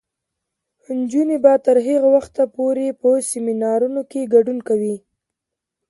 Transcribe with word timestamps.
نجونې 0.97 1.37
به 1.43 1.53
تر 1.65 1.77
هغه 1.87 2.07
وخته 2.15 2.43
پورې 2.55 2.87
په 3.01 3.09
سیمینارونو 3.31 4.01
کې 4.11 4.29
ګډون 4.33 4.57
کوي. 4.67 4.95